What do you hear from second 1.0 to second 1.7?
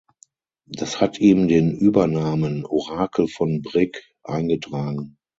ihm